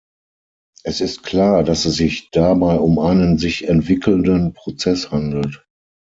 [0.83, 5.63] Es ist klar, dass es sich dabei um einen sich entwickelnden Prozess handelt.